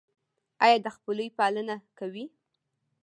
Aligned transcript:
ایا 0.65 0.77
د 0.81 0.87
خپلوۍ 0.95 1.29
پالنه 1.37 1.75
کوئ؟ 1.97 2.25